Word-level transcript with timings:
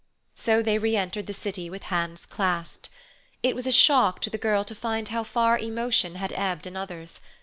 So 0.33 0.63
they 0.63 0.79
re 0.79 0.97
entered 0.97 1.27
the 1.27 1.31
city 1.35 1.69
with 1.69 1.83
hands 1.93 2.25
clasped. 2.25 2.89
It 3.43 3.53
was 3.55 3.67
a 3.67 3.71
shock 3.71 4.19
to 4.21 4.31
the 4.31 4.39
girl 4.39 4.63
to 4.65 4.73
find 4.73 5.07
how 5.09 5.23
far 5.23 5.59
emotion 5.59 6.15
had 6.15 6.33
ebbed 6.35 6.65
in 6.65 6.75
others. 6.75 7.21